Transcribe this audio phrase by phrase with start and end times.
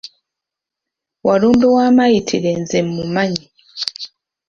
[1.25, 3.45] Walumbe wamayitire nze mumanyi.